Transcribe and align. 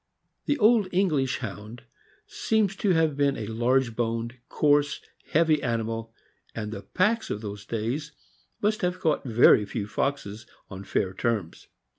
The 0.47 0.57
old 0.57 0.87
English 0.91 1.37
Hound 1.41 1.83
seems 2.25 2.75
to 2.77 2.89
have 2.93 3.15
been 3.15 3.37
a 3.37 3.45
large 3.45 3.95
boned, 3.95 4.33
coarse, 4.49 4.99
heavy 5.27 5.61
animal; 5.61 6.11
and 6.55 6.71
the 6.71 6.81
packs 6.81 7.29
of 7.29 7.41
those 7.41 7.67
days 7.67 8.11
must 8.63 8.81
have 8.81 8.99
caught 8.99 9.23
very 9.25 9.63
few 9.63 9.85
foxes 9.85 10.47
on 10.71 10.85
fair 10.85 11.13
terms. 11.13 11.67